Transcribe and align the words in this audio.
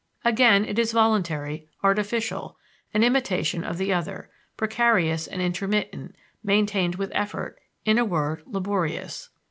Again, 0.25 0.65
it 0.65 0.79
is 0.79 0.93
voluntary, 0.93 1.69
artificial, 1.83 2.57
an 2.91 3.03
imitation 3.03 3.63
of 3.63 3.77
the 3.77 3.93
other, 3.93 4.31
precarious 4.57 5.27
and 5.27 5.43
intermittent, 5.43 6.15
maintained 6.43 6.95
with 6.95 7.11
effort 7.13 7.59
in 7.85 7.99
a 7.99 8.03
word, 8.03 8.41
laborious. 8.47 9.29